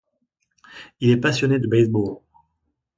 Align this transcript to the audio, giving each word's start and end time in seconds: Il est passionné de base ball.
Il 0.99 1.11
est 1.11 1.17
passionné 1.17 1.59
de 1.59 1.67
base 1.67 1.87
ball. 1.87 2.21